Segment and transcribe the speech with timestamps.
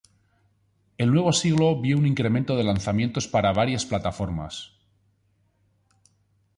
[0.97, 4.73] El nuevo siglo vio un incremento de lanzamientos para varias plataformas.